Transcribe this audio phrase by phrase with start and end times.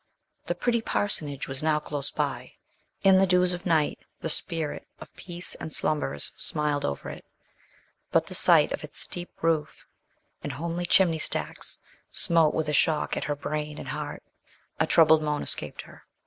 [0.47, 2.53] The pretty parsonage was now close by:
[3.03, 7.23] in the dews of night the spirit of peace and slumbers smiled over it;
[8.09, 9.85] but the sight of its steep roof
[10.41, 11.77] and homely chimney stacks
[12.11, 14.23] smote with a shock at her brain and heart
[14.79, 16.05] a troubled moan escaped her.